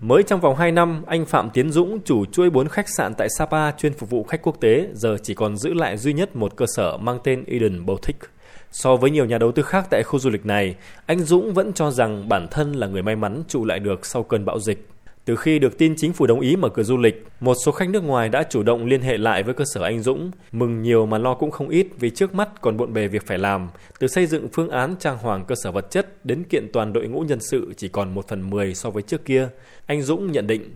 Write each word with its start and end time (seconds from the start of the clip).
Mới 0.00 0.22
trong 0.22 0.40
vòng 0.40 0.56
2 0.56 0.72
năm, 0.72 1.02
anh 1.06 1.26
Phạm 1.26 1.50
Tiến 1.50 1.70
Dũng, 1.70 2.00
chủ 2.04 2.24
chuỗi 2.24 2.50
4 2.50 2.68
khách 2.68 2.86
sạn 2.96 3.14
tại 3.14 3.28
Sapa 3.38 3.72
chuyên 3.72 3.92
phục 3.92 4.10
vụ 4.10 4.24
khách 4.24 4.42
quốc 4.42 4.60
tế, 4.60 4.88
giờ 4.92 5.16
chỉ 5.22 5.34
còn 5.34 5.56
giữ 5.56 5.74
lại 5.74 5.96
duy 5.96 6.12
nhất 6.12 6.36
một 6.36 6.56
cơ 6.56 6.66
sở 6.76 6.96
mang 6.96 7.18
tên 7.24 7.44
Eden 7.46 7.86
Boutique. 7.86 8.28
So 8.70 8.96
với 8.96 9.10
nhiều 9.10 9.24
nhà 9.24 9.38
đầu 9.38 9.52
tư 9.52 9.62
khác 9.62 9.86
tại 9.90 10.02
khu 10.02 10.18
du 10.18 10.30
lịch 10.30 10.46
này, 10.46 10.74
anh 11.06 11.20
Dũng 11.20 11.54
vẫn 11.54 11.72
cho 11.72 11.90
rằng 11.90 12.28
bản 12.28 12.46
thân 12.50 12.72
là 12.72 12.86
người 12.86 13.02
may 13.02 13.16
mắn 13.16 13.42
trụ 13.48 13.64
lại 13.64 13.78
được 13.78 14.06
sau 14.06 14.22
cơn 14.22 14.44
bão 14.44 14.60
dịch. 14.60 14.88
Từ 15.28 15.36
khi 15.36 15.58
được 15.58 15.78
tin 15.78 15.94
chính 15.96 16.12
phủ 16.12 16.26
đồng 16.26 16.40
ý 16.40 16.56
mở 16.56 16.68
cửa 16.68 16.82
du 16.82 16.96
lịch, 16.96 17.26
một 17.40 17.54
số 17.64 17.72
khách 17.72 17.90
nước 17.90 18.04
ngoài 18.04 18.28
đã 18.28 18.42
chủ 18.50 18.62
động 18.62 18.86
liên 18.86 19.02
hệ 19.02 19.18
lại 19.18 19.42
với 19.42 19.54
cơ 19.54 19.64
sở 19.74 19.82
anh 19.82 20.02
Dũng, 20.02 20.30
mừng 20.52 20.82
nhiều 20.82 21.06
mà 21.06 21.18
lo 21.18 21.34
cũng 21.34 21.50
không 21.50 21.68
ít 21.68 21.86
vì 21.98 22.10
trước 22.10 22.34
mắt 22.34 22.48
còn 22.60 22.76
bộn 22.76 22.92
bề 22.92 23.08
việc 23.08 23.26
phải 23.26 23.38
làm, 23.38 23.68
từ 23.98 24.06
xây 24.06 24.26
dựng 24.26 24.48
phương 24.52 24.68
án 24.68 24.96
trang 25.00 25.18
hoàng 25.18 25.44
cơ 25.44 25.54
sở 25.62 25.70
vật 25.70 25.90
chất 25.90 26.24
đến 26.24 26.44
kiện 26.44 26.72
toàn 26.72 26.92
đội 26.92 27.08
ngũ 27.08 27.20
nhân 27.20 27.40
sự 27.40 27.72
chỉ 27.76 27.88
còn 27.88 28.14
một 28.14 28.28
phần 28.28 28.50
mười 28.50 28.74
so 28.74 28.90
với 28.90 29.02
trước 29.02 29.24
kia. 29.24 29.48
Anh 29.86 30.02
Dũng 30.02 30.32
nhận 30.32 30.46
định 30.46 30.74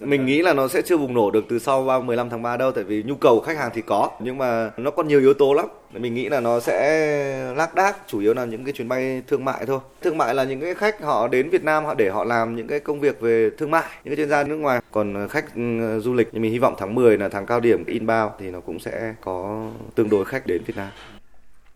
mình 0.00 0.26
nghĩ 0.26 0.42
là 0.42 0.54
nó 0.54 0.68
sẽ 0.68 0.82
chưa 0.82 0.96
bùng 0.96 1.14
nổ 1.14 1.30
được 1.30 1.44
từ 1.48 1.58
sau 1.58 2.02
15 2.02 2.30
tháng 2.30 2.42
3 2.42 2.56
đâu 2.56 2.72
tại 2.72 2.84
vì 2.84 3.02
nhu 3.02 3.14
cầu 3.14 3.40
khách 3.40 3.56
hàng 3.56 3.70
thì 3.74 3.82
có 3.82 4.10
nhưng 4.20 4.38
mà 4.38 4.70
nó 4.76 4.90
còn 4.90 5.08
nhiều 5.08 5.20
yếu 5.20 5.34
tố 5.34 5.52
lắm. 5.52 5.66
Mình 5.92 6.14
nghĩ 6.14 6.28
là 6.28 6.40
nó 6.40 6.60
sẽ 6.60 7.54
lác 7.56 7.74
đác 7.74 7.96
chủ 8.06 8.20
yếu 8.20 8.34
là 8.34 8.44
những 8.44 8.64
cái 8.64 8.72
chuyến 8.72 8.88
bay 8.88 9.22
thương 9.26 9.44
mại 9.44 9.66
thôi. 9.66 9.80
Thương 10.02 10.18
mại 10.18 10.34
là 10.34 10.44
những 10.44 10.60
cái 10.60 10.74
khách 10.74 11.02
họ 11.02 11.28
đến 11.28 11.50
Việt 11.50 11.64
Nam 11.64 11.84
họ 11.84 11.94
để 11.94 12.10
họ 12.10 12.24
làm 12.24 12.56
những 12.56 12.66
cái 12.66 12.80
công 12.80 13.00
việc 13.00 13.20
về 13.20 13.50
thương 13.58 13.70
mại 13.70 13.84
những 14.04 14.14
cái 14.14 14.16
chuyên 14.16 14.28
gia 14.28 14.44
nước 14.44 14.56
ngoài. 14.56 14.80
Còn 14.92 15.14
ờ, 15.14 15.28
khách 15.28 15.54
ừ, 15.54 16.00
du 16.00 16.14
lịch 16.14 16.28
thì 16.32 16.38
mình 16.38 16.52
hy 16.52 16.58
vọng 16.58 16.74
tháng 16.78 16.94
10 16.94 17.18
là 17.18 17.28
tháng 17.28 17.46
cao 17.46 17.60
điểm 17.60 17.84
inbound 17.86 18.32
thì 18.38 18.50
nó 18.50 18.60
cũng 18.60 18.78
sẽ 18.78 19.14
có 19.20 19.66
tương 19.94 20.08
đối 20.08 20.24
khách 20.24 20.46
đến 20.46 20.62
Việt 20.66 20.76
Nam. 20.76 20.88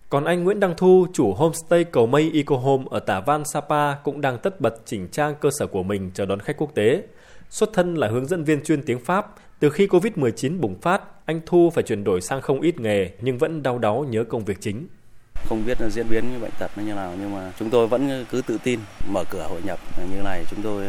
Còn 0.08 0.24
anh 0.24 0.44
Nguyễn 0.44 0.60
Đăng 0.60 0.74
Thu, 0.76 1.06
chủ 1.12 1.32
homestay 1.32 1.84
Cầu 1.84 2.06
Mây 2.06 2.30
Eco 2.34 2.56
Home 2.56 2.84
ở 2.90 3.00
Tả 3.00 3.20
Văn, 3.20 3.44
Sapa 3.44 3.94
cũng 3.94 4.20
đang 4.20 4.38
tất 4.38 4.60
bật 4.60 4.74
chỉnh 4.84 5.08
trang 5.08 5.34
cơ 5.40 5.50
sở 5.58 5.66
của 5.66 5.82
mình 5.82 6.10
chờ 6.14 6.26
đón 6.26 6.40
khách 6.40 6.56
quốc 6.56 6.74
tế. 6.74 7.02
Xuất 7.52 7.72
thân 7.72 7.94
là 7.94 8.08
hướng 8.08 8.26
dẫn 8.26 8.44
viên 8.44 8.64
chuyên 8.64 8.82
tiếng 8.82 8.98
Pháp, 9.04 9.26
từ 9.60 9.70
khi 9.70 9.86
Covid-19 9.86 10.60
bùng 10.60 10.80
phát, 10.80 11.02
anh 11.24 11.40
Thu 11.46 11.70
phải 11.74 11.84
chuyển 11.84 12.04
đổi 12.04 12.20
sang 12.20 12.40
không 12.40 12.60
ít 12.60 12.80
nghề 12.80 13.10
nhưng 13.20 13.38
vẫn 13.38 13.62
đau 13.62 13.78
đáu 13.78 14.06
nhớ 14.08 14.24
công 14.24 14.44
việc 14.44 14.60
chính. 14.60 14.86
Không 15.34 15.62
biết 15.66 15.78
diễn 15.90 16.06
biến 16.10 16.24
như 16.32 16.38
bệnh 16.38 16.50
tật 16.58 16.70
như 16.76 16.94
nào 16.94 17.14
nhưng 17.20 17.34
mà 17.34 17.52
chúng 17.58 17.70
tôi 17.70 17.86
vẫn 17.86 18.24
cứ 18.30 18.42
tự 18.46 18.58
tin 18.64 18.80
mở 19.12 19.24
cửa 19.30 19.46
hội 19.48 19.60
nhập 19.64 19.78
như 19.98 20.22
này 20.24 20.44
chúng 20.50 20.62
tôi 20.62 20.84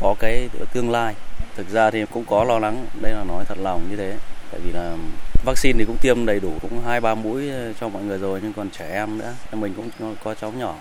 có 0.00 0.14
cái 0.18 0.48
tương 0.74 0.90
lai. 0.90 1.14
Thực 1.56 1.68
ra 1.68 1.90
thì 1.90 2.04
cũng 2.12 2.24
có 2.24 2.44
lo 2.44 2.58
lắng, 2.58 2.86
đây 3.02 3.12
là 3.12 3.24
nói 3.28 3.44
thật 3.48 3.58
lòng 3.58 3.86
như 3.90 3.96
thế. 3.96 4.18
Tại 4.50 4.60
vì 4.64 4.72
là 4.72 4.96
vaccine 5.44 5.78
thì 5.78 5.84
cũng 5.84 5.96
tiêm 6.02 6.26
đầy 6.26 6.40
đủ 6.40 6.52
cũng 6.62 6.80
hai 6.84 7.00
ba 7.00 7.14
mũi 7.14 7.50
cho 7.80 7.88
mọi 7.88 8.02
người 8.02 8.18
rồi 8.18 8.40
nhưng 8.42 8.52
còn 8.52 8.70
trẻ 8.70 8.90
em 8.92 9.18
nữa. 9.18 9.34
Mình 9.52 9.74
cũng 9.76 10.14
có 10.24 10.34
cháu 10.34 10.52
nhỏ 10.52 10.76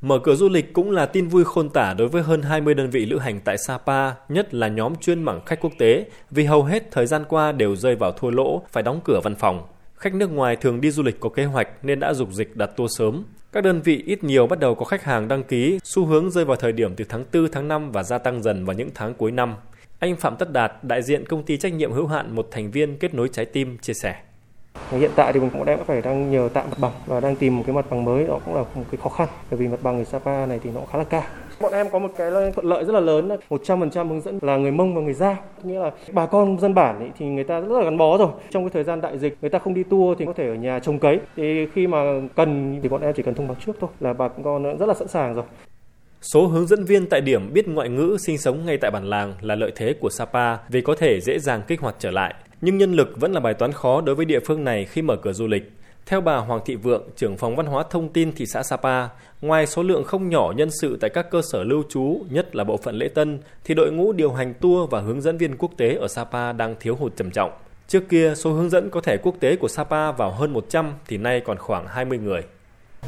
Mở 0.00 0.18
cửa 0.18 0.34
du 0.34 0.48
lịch 0.48 0.72
cũng 0.72 0.90
là 0.90 1.06
tin 1.06 1.28
vui 1.28 1.44
khôn 1.44 1.70
tả 1.70 1.94
đối 1.94 2.08
với 2.08 2.22
hơn 2.22 2.42
20 2.42 2.74
đơn 2.74 2.90
vị 2.90 3.06
lữ 3.06 3.18
hành 3.18 3.40
tại 3.40 3.58
Sapa, 3.58 4.10
nhất 4.28 4.54
là 4.54 4.68
nhóm 4.68 4.94
chuyên 4.96 5.22
mảng 5.22 5.40
khách 5.46 5.60
quốc 5.60 5.72
tế, 5.78 6.06
vì 6.30 6.44
hầu 6.44 6.64
hết 6.64 6.90
thời 6.90 7.06
gian 7.06 7.24
qua 7.28 7.52
đều 7.52 7.76
rơi 7.76 7.96
vào 7.96 8.12
thua 8.12 8.30
lỗ, 8.30 8.62
phải 8.72 8.82
đóng 8.82 9.00
cửa 9.04 9.20
văn 9.24 9.34
phòng. 9.34 9.66
Khách 9.94 10.14
nước 10.14 10.30
ngoài 10.30 10.56
thường 10.56 10.80
đi 10.80 10.90
du 10.90 11.02
lịch 11.02 11.20
có 11.20 11.28
kế 11.28 11.44
hoạch 11.44 11.68
nên 11.82 12.00
đã 12.00 12.14
dục 12.14 12.32
dịch 12.32 12.56
đặt 12.56 12.70
tour 12.76 12.98
sớm. 12.98 13.24
Các 13.52 13.64
đơn 13.64 13.80
vị 13.82 14.02
ít 14.06 14.24
nhiều 14.24 14.46
bắt 14.46 14.58
đầu 14.58 14.74
có 14.74 14.84
khách 14.84 15.04
hàng 15.04 15.28
đăng 15.28 15.42
ký, 15.42 15.78
xu 15.84 16.06
hướng 16.06 16.30
rơi 16.30 16.44
vào 16.44 16.56
thời 16.56 16.72
điểm 16.72 16.96
từ 16.96 17.04
tháng 17.08 17.24
4, 17.32 17.48
tháng 17.52 17.68
5 17.68 17.92
và 17.92 18.02
gia 18.02 18.18
tăng 18.18 18.42
dần 18.42 18.64
vào 18.64 18.76
những 18.76 18.90
tháng 18.94 19.14
cuối 19.14 19.30
năm. 19.30 19.54
Anh 19.98 20.16
Phạm 20.16 20.36
Tất 20.36 20.52
Đạt, 20.52 20.72
đại 20.84 21.02
diện 21.02 21.26
công 21.26 21.42
ty 21.42 21.56
trách 21.56 21.72
nhiệm 21.72 21.92
hữu 21.92 22.06
hạn 22.06 22.34
một 22.34 22.48
thành 22.50 22.70
viên 22.70 22.98
kết 22.98 23.14
nối 23.14 23.28
trái 23.32 23.44
tim, 23.44 23.78
chia 23.78 23.94
sẻ. 23.94 24.16
Hiện 24.90 25.10
tại 25.16 25.32
thì 25.32 25.40
mình 25.40 25.50
cũng 25.50 25.64
đang 25.64 25.84
phải 25.84 26.02
đang 26.02 26.30
nhờ 26.30 26.48
tạm 26.52 26.64
mặt 26.70 26.76
bằng 26.80 26.92
và 27.06 27.20
đang 27.20 27.36
tìm 27.36 27.56
một 27.56 27.62
cái 27.66 27.76
mặt 27.76 27.86
bằng 27.90 28.04
mới 28.04 28.26
đó 28.26 28.38
cũng 28.44 28.54
là 28.54 28.60
một 28.60 28.84
cái 28.90 28.98
khó 29.02 29.10
khăn 29.10 29.28
bởi 29.50 29.58
vì 29.58 29.68
mặt 29.68 29.80
bằng 29.82 29.98
ở 29.98 30.04
Sapa 30.04 30.46
này 30.46 30.60
thì 30.62 30.70
nó 30.74 30.80
khá 30.92 30.98
là 30.98 31.04
cao. 31.04 31.22
Bọn 31.60 31.72
em 31.72 31.90
có 31.90 31.98
một 31.98 32.08
cái 32.16 32.30
thuận 32.30 32.66
lợi 32.66 32.84
rất 32.84 32.92
là 32.92 33.00
lớn, 33.00 33.28
100% 33.50 34.08
hướng 34.08 34.20
dẫn 34.20 34.38
là 34.42 34.56
người 34.56 34.70
Mông 34.70 34.94
và 34.94 35.00
người 35.00 35.14
Giao. 35.14 35.36
Nghĩa 35.62 35.78
là 35.78 35.90
bà 36.12 36.26
con 36.26 36.58
dân 36.60 36.74
bản 36.74 36.98
ấy, 36.98 37.10
thì 37.18 37.26
người 37.26 37.44
ta 37.44 37.60
rất 37.60 37.78
là 37.78 37.84
gắn 37.84 37.98
bó 37.98 38.18
rồi. 38.18 38.28
Trong 38.50 38.62
cái 38.64 38.70
thời 38.70 38.84
gian 38.84 39.00
đại 39.00 39.18
dịch, 39.18 39.36
người 39.40 39.50
ta 39.50 39.58
không 39.58 39.74
đi 39.74 39.82
tour 39.82 40.18
thì 40.18 40.26
có 40.26 40.32
thể 40.32 40.46
ở 40.46 40.54
nhà 40.54 40.78
trồng 40.78 40.98
cấy. 40.98 41.20
Thì 41.36 41.66
khi 41.74 41.86
mà 41.86 41.98
cần 42.36 42.80
thì 42.82 42.88
bọn 42.88 43.00
em 43.00 43.12
chỉ 43.16 43.22
cần 43.22 43.34
thông 43.34 43.48
báo 43.48 43.56
trước 43.66 43.76
thôi 43.80 43.90
là 44.00 44.12
bà 44.12 44.28
con 44.28 44.78
rất 44.78 44.86
là 44.86 44.94
sẵn 44.94 45.08
sàng 45.08 45.34
rồi. 45.34 45.44
Số 46.20 46.46
hướng 46.46 46.66
dẫn 46.66 46.84
viên 46.84 47.06
tại 47.06 47.20
điểm 47.20 47.52
biết 47.52 47.68
ngoại 47.68 47.88
ngữ 47.88 48.16
sinh 48.26 48.38
sống 48.38 48.66
ngay 48.66 48.76
tại 48.76 48.90
bản 48.90 49.04
làng 49.04 49.34
là 49.40 49.54
lợi 49.54 49.72
thế 49.76 49.94
của 50.00 50.10
Sapa 50.10 50.56
vì 50.68 50.80
có 50.80 50.94
thể 50.94 51.20
dễ 51.20 51.38
dàng 51.38 51.62
kích 51.66 51.80
hoạt 51.80 51.94
trở 51.98 52.10
lại. 52.10 52.34
Nhưng 52.60 52.78
nhân 52.78 52.92
lực 52.92 53.20
vẫn 53.20 53.32
là 53.32 53.40
bài 53.40 53.54
toán 53.54 53.72
khó 53.72 54.00
đối 54.00 54.14
với 54.14 54.24
địa 54.24 54.40
phương 54.40 54.64
này 54.64 54.84
khi 54.84 55.02
mở 55.02 55.16
cửa 55.16 55.32
du 55.32 55.46
lịch. 55.46 55.72
Theo 56.06 56.20
bà 56.20 56.36
Hoàng 56.36 56.60
Thị 56.64 56.76
Vượng, 56.76 57.02
trưởng 57.16 57.36
phòng 57.36 57.56
văn 57.56 57.66
hóa 57.66 57.84
thông 57.90 58.08
tin 58.08 58.32
thị 58.32 58.46
xã 58.46 58.62
Sapa, 58.62 59.08
ngoài 59.40 59.66
số 59.66 59.82
lượng 59.82 60.04
không 60.04 60.28
nhỏ 60.28 60.52
nhân 60.56 60.68
sự 60.80 60.96
tại 61.00 61.10
các 61.10 61.30
cơ 61.30 61.42
sở 61.52 61.62
lưu 61.62 61.82
trú, 61.88 62.24
nhất 62.30 62.56
là 62.56 62.64
bộ 62.64 62.76
phận 62.76 62.94
lễ 62.94 63.08
tân, 63.08 63.38
thì 63.64 63.74
đội 63.74 63.92
ngũ 63.92 64.12
điều 64.12 64.32
hành 64.32 64.54
tour 64.54 64.90
và 64.90 65.00
hướng 65.00 65.20
dẫn 65.20 65.38
viên 65.38 65.56
quốc 65.56 65.70
tế 65.76 65.94
ở 65.94 66.08
Sapa 66.08 66.52
đang 66.52 66.74
thiếu 66.80 66.96
hụt 66.96 67.16
trầm 67.16 67.30
trọng. 67.30 67.50
Trước 67.88 68.08
kia, 68.08 68.34
số 68.36 68.52
hướng 68.52 68.70
dẫn 68.70 68.90
có 68.90 69.00
thẻ 69.00 69.16
quốc 69.16 69.34
tế 69.40 69.56
của 69.56 69.68
Sapa 69.68 70.12
vào 70.12 70.30
hơn 70.30 70.52
100 70.52 70.92
thì 71.06 71.16
nay 71.16 71.40
còn 71.40 71.58
khoảng 71.58 71.86
20 71.86 72.18
người 72.18 72.42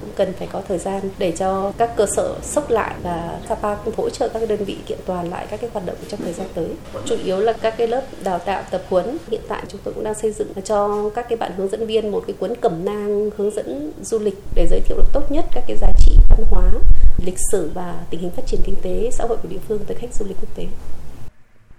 cũng 0.00 0.10
cần 0.16 0.32
phải 0.38 0.48
có 0.52 0.62
thời 0.68 0.78
gian 0.78 1.00
để 1.18 1.32
cho 1.32 1.72
các 1.78 1.96
cơ 1.96 2.06
sở 2.16 2.34
sốc 2.42 2.70
lại 2.70 2.94
và 3.02 3.38
Sapa 3.48 3.74
cũng 3.74 3.94
hỗ 3.96 4.10
trợ 4.10 4.28
các 4.28 4.48
đơn 4.48 4.64
vị 4.64 4.76
kiện 4.86 4.98
toàn 5.06 5.30
lại 5.30 5.46
các 5.50 5.60
cái 5.60 5.70
hoạt 5.72 5.86
động 5.86 5.96
trong 6.08 6.20
thời 6.20 6.32
gian 6.32 6.46
tới. 6.54 6.68
Chủ 7.06 7.16
yếu 7.24 7.40
là 7.40 7.52
các 7.52 7.74
cái 7.78 7.86
lớp 7.86 8.02
đào 8.24 8.38
tạo 8.38 8.62
tập 8.70 8.82
huấn. 8.88 9.16
Hiện 9.30 9.40
tại 9.48 9.62
chúng 9.68 9.80
tôi 9.84 9.94
cũng 9.94 10.04
đang 10.04 10.14
xây 10.14 10.32
dựng 10.32 10.48
cho 10.64 11.10
các 11.14 11.26
cái 11.28 11.36
bạn 11.36 11.52
hướng 11.56 11.68
dẫn 11.68 11.86
viên 11.86 12.10
một 12.10 12.24
cái 12.26 12.36
cuốn 12.38 12.54
cẩm 12.60 12.84
nang 12.84 13.30
hướng 13.36 13.50
dẫn 13.50 13.92
du 14.02 14.18
lịch 14.18 14.38
để 14.54 14.66
giới 14.70 14.80
thiệu 14.80 14.96
được 14.96 15.08
tốt 15.12 15.32
nhất 15.32 15.44
các 15.54 15.64
cái 15.66 15.76
giá 15.76 15.92
trị 15.98 16.16
văn 16.28 16.44
hóa, 16.50 16.70
lịch 17.24 17.38
sử 17.52 17.70
và 17.74 17.94
tình 18.10 18.20
hình 18.20 18.30
phát 18.30 18.46
triển 18.46 18.60
kinh 18.64 18.76
tế 18.82 19.10
xã 19.12 19.24
hội 19.28 19.36
của 19.42 19.48
địa 19.48 19.60
phương 19.68 19.84
tới 19.84 19.96
khách 20.00 20.14
du 20.14 20.26
lịch 20.28 20.36
quốc 20.40 20.56
tế. 20.56 20.66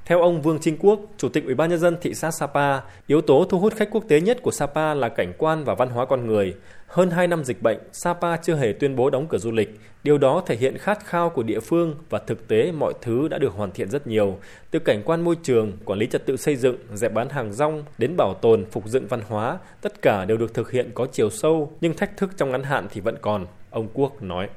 Theo 0.05 0.21
ông 0.21 0.41
Vương 0.41 0.59
Trinh 0.61 0.77
Quốc, 0.79 0.99
Chủ 1.17 1.29
tịch 1.29 1.45
Ủy 1.45 1.55
ban 1.55 1.69
nhân 1.69 1.79
dân 1.79 1.97
thị 2.01 2.13
xã 2.13 2.31
Sapa, 2.31 2.79
yếu 3.07 3.21
tố 3.21 3.45
thu 3.49 3.59
hút 3.59 3.73
khách 3.75 3.89
quốc 3.91 4.03
tế 4.07 4.21
nhất 4.21 4.37
của 4.41 4.51
Sapa 4.51 4.93
là 4.93 5.09
cảnh 5.09 5.33
quan 5.37 5.63
và 5.63 5.75
văn 5.75 5.89
hóa 5.89 6.05
con 6.05 6.27
người. 6.27 6.53
Hơn 6.87 7.09
2 7.11 7.27
năm 7.27 7.43
dịch 7.43 7.61
bệnh, 7.61 7.77
Sapa 7.91 8.37
chưa 8.37 8.55
hề 8.55 8.73
tuyên 8.79 8.95
bố 8.95 9.09
đóng 9.09 9.27
cửa 9.29 9.37
du 9.37 9.51
lịch. 9.51 9.79
Điều 10.03 10.17
đó 10.17 10.43
thể 10.45 10.55
hiện 10.55 10.77
khát 10.77 11.05
khao 11.05 11.29
của 11.29 11.43
địa 11.43 11.59
phương 11.59 11.95
và 12.09 12.19
thực 12.19 12.47
tế 12.47 12.71
mọi 12.71 12.93
thứ 13.01 13.27
đã 13.27 13.37
được 13.37 13.53
hoàn 13.53 13.71
thiện 13.71 13.89
rất 13.89 14.07
nhiều. 14.07 14.37
Từ 14.71 14.79
cảnh 14.79 15.01
quan 15.05 15.21
môi 15.21 15.35
trường, 15.43 15.71
quản 15.85 15.99
lý 15.99 16.07
trật 16.07 16.25
tự 16.25 16.37
xây 16.37 16.55
dựng, 16.55 16.77
dẹp 16.93 17.13
bán 17.13 17.29
hàng 17.29 17.53
rong 17.53 17.83
đến 17.97 18.17
bảo 18.17 18.33
tồn, 18.33 18.65
phục 18.71 18.87
dựng 18.87 19.07
văn 19.07 19.21
hóa, 19.27 19.57
tất 19.81 20.01
cả 20.01 20.25
đều 20.25 20.37
được 20.37 20.53
thực 20.53 20.71
hiện 20.71 20.91
có 20.93 21.07
chiều 21.11 21.29
sâu, 21.29 21.71
nhưng 21.81 21.93
thách 21.93 22.17
thức 22.17 22.29
trong 22.37 22.51
ngắn 22.51 22.63
hạn 22.63 22.87
thì 22.91 23.01
vẫn 23.01 23.15
còn, 23.21 23.45
ông 23.69 23.87
Quốc 23.93 24.23
nói. 24.23 24.49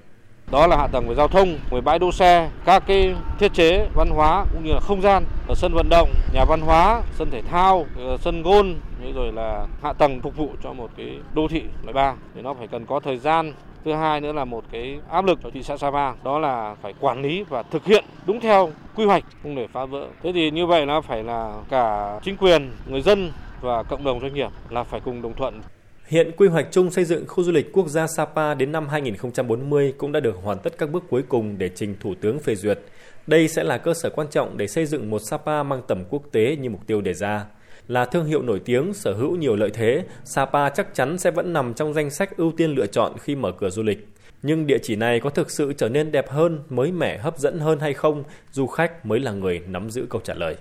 Đó 0.52 0.66
là 0.66 0.76
hạ 0.76 0.86
tầng 0.86 1.08
về 1.08 1.14
giao 1.14 1.28
thông, 1.28 1.58
về 1.70 1.80
bãi 1.80 1.98
đỗ 1.98 2.12
xe, 2.12 2.50
các 2.64 2.82
cái 2.86 3.14
thiết 3.38 3.54
chế 3.54 3.88
văn 3.94 4.10
hóa 4.10 4.44
cũng 4.52 4.64
như 4.64 4.72
là 4.72 4.80
không 4.80 5.02
gian 5.02 5.24
ở 5.48 5.54
sân 5.54 5.72
vận 5.74 5.88
động, 5.90 6.10
nhà 6.32 6.44
văn 6.44 6.60
hóa, 6.60 7.02
sân 7.12 7.30
thể 7.30 7.42
thao, 7.42 7.86
ờ, 7.98 8.16
sân 8.20 8.42
gôn, 8.42 8.74
rồi 9.14 9.32
là 9.32 9.66
hạ 9.82 9.92
tầng 9.92 10.20
phục 10.20 10.36
vụ 10.36 10.48
cho 10.62 10.72
một 10.72 10.90
cái 10.96 11.18
đô 11.34 11.48
thị 11.48 11.62
loại 11.82 11.92
ba. 11.92 12.14
Thì 12.34 12.42
nó 12.42 12.54
phải 12.54 12.66
cần 12.66 12.86
có 12.86 13.00
thời 13.00 13.16
gian. 13.16 13.52
Thứ 13.84 13.92
hai 13.92 14.20
nữa 14.20 14.32
là 14.32 14.44
một 14.44 14.64
cái 14.72 14.98
áp 15.10 15.24
lực 15.24 15.38
cho 15.42 15.50
thị 15.50 15.62
xã 15.62 15.76
Sapa 15.76 16.12
đó 16.24 16.38
là 16.38 16.74
phải 16.82 16.94
quản 17.00 17.22
lý 17.22 17.44
và 17.48 17.62
thực 17.62 17.84
hiện 17.84 18.04
đúng 18.26 18.40
theo 18.40 18.70
quy 18.94 19.04
hoạch 19.04 19.24
không 19.42 19.54
để 19.54 19.66
phá 19.72 19.84
vỡ. 19.84 20.06
Thế 20.22 20.32
thì 20.32 20.50
như 20.50 20.66
vậy 20.66 20.86
nó 20.86 21.00
phải 21.00 21.22
là 21.22 21.54
cả 21.70 22.18
chính 22.22 22.36
quyền 22.36 22.70
người 22.86 23.00
dân 23.00 23.32
và 23.60 23.82
cộng 23.82 24.04
đồng 24.04 24.20
doanh 24.20 24.34
nghiệp 24.34 24.50
là 24.70 24.84
phải 24.84 25.00
cùng 25.00 25.22
đồng 25.22 25.34
thuận. 25.34 25.60
Hiện 26.06 26.32
quy 26.36 26.48
hoạch 26.48 26.66
chung 26.70 26.90
xây 26.90 27.04
dựng 27.04 27.26
khu 27.26 27.44
du 27.44 27.52
lịch 27.52 27.72
quốc 27.72 27.88
gia 27.88 28.06
Sapa 28.06 28.54
đến 28.54 28.72
năm 28.72 28.88
2040 28.88 29.94
cũng 29.98 30.12
đã 30.12 30.20
được 30.20 30.36
hoàn 30.42 30.58
tất 30.58 30.78
các 30.78 30.90
bước 30.90 31.04
cuối 31.08 31.22
cùng 31.28 31.58
để 31.58 31.70
trình 31.74 31.96
Thủ 32.00 32.14
tướng 32.20 32.38
phê 32.38 32.54
duyệt. 32.54 32.78
Đây 33.26 33.48
sẽ 33.48 33.64
là 33.64 33.78
cơ 33.78 33.94
sở 33.94 34.10
quan 34.10 34.28
trọng 34.30 34.56
để 34.56 34.66
xây 34.66 34.86
dựng 34.86 35.10
một 35.10 35.18
Sapa 35.30 35.62
mang 35.62 35.82
tầm 35.88 36.04
quốc 36.10 36.22
tế 36.32 36.56
như 36.56 36.70
mục 36.70 36.86
tiêu 36.86 37.00
đề 37.00 37.14
ra. 37.14 37.46
Là 37.88 38.04
thương 38.04 38.26
hiệu 38.26 38.42
nổi 38.42 38.60
tiếng, 38.64 38.94
sở 38.94 39.12
hữu 39.12 39.36
nhiều 39.36 39.56
lợi 39.56 39.70
thế, 39.70 40.04
Sapa 40.24 40.68
chắc 40.70 40.94
chắn 40.94 41.18
sẽ 41.18 41.30
vẫn 41.30 41.52
nằm 41.52 41.74
trong 41.74 41.94
danh 41.94 42.10
sách 42.10 42.36
ưu 42.36 42.52
tiên 42.56 42.70
lựa 42.70 42.86
chọn 42.86 43.12
khi 43.20 43.36
mở 43.36 43.52
cửa 43.52 43.70
du 43.70 43.82
lịch. 43.82 44.08
Nhưng 44.42 44.66
địa 44.66 44.78
chỉ 44.82 44.96
này 44.96 45.20
có 45.20 45.30
thực 45.30 45.50
sự 45.50 45.72
trở 45.72 45.88
nên 45.88 46.12
đẹp 46.12 46.30
hơn, 46.30 46.60
mới 46.70 46.92
mẻ, 46.92 47.18
hấp 47.18 47.38
dẫn 47.38 47.58
hơn 47.58 47.80
hay 47.80 47.92
không, 47.92 48.24
du 48.52 48.66
khách 48.66 49.06
mới 49.06 49.20
là 49.20 49.32
người 49.32 49.60
nắm 49.68 49.90
giữ 49.90 50.06
câu 50.10 50.20
trả 50.24 50.34
lời. 50.34 50.56